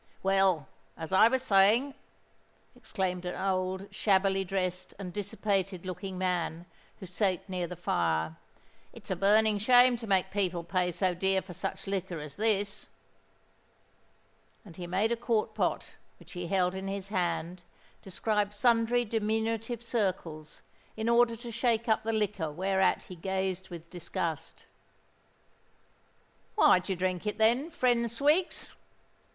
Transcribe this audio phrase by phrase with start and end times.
[0.23, 1.93] "Well, as I was saying,"
[2.75, 6.65] exclaimed an old shabbily dressed and dissipated looking man,
[6.99, 8.35] who sate near the fire,
[8.93, 14.75] "it's a burning shame to make people pay so dear for such liquor as this;"—and
[14.77, 17.61] he made a quart pot, which he held in his hand,
[18.01, 20.63] describe sundry diminutive circles,
[20.97, 24.65] in order to shake up the liquor whereat he gazed with disgust.
[26.55, 28.71] "Why do you drink it, then, friend Swiggs?"